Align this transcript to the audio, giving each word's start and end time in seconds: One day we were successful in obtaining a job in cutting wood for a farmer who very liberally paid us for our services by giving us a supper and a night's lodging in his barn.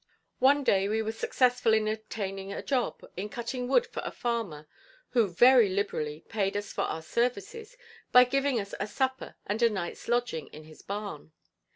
One 0.39 0.63
day 0.63 0.87
we 0.87 1.03
were 1.03 1.11
successful 1.11 1.75
in 1.75 1.87
obtaining 1.87 2.51
a 2.51 2.63
job 2.63 3.07
in 3.15 3.29
cutting 3.29 3.67
wood 3.67 3.85
for 3.85 4.01
a 4.03 4.09
farmer 4.09 4.67
who 5.09 5.27
very 5.27 5.69
liberally 5.69 6.21
paid 6.27 6.57
us 6.57 6.73
for 6.73 6.85
our 6.85 7.03
services 7.03 7.77
by 8.11 8.23
giving 8.23 8.59
us 8.59 8.73
a 8.79 8.87
supper 8.87 9.35
and 9.45 9.61
a 9.61 9.69
night's 9.69 10.07
lodging 10.07 10.47
in 10.47 10.63
his 10.63 10.81
barn. 10.81 11.33